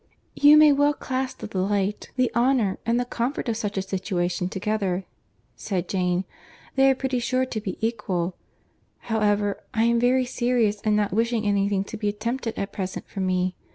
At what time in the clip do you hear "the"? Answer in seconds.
1.35-1.45, 2.15-2.31, 2.99-3.05